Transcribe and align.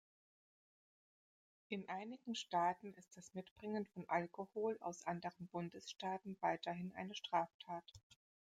In 1.69 1.87
einigen 1.87 2.33
Staaten 2.33 2.95
ist 2.95 3.15
das 3.15 3.35
Mitbringen 3.35 3.85
von 3.85 4.09
Alkohol 4.09 4.79
aus 4.81 5.05
anderen 5.05 5.45
Bundesstaaten 5.49 6.37
weiterhin 6.41 6.91
eine 6.93 7.13
Straftat. 7.13 7.83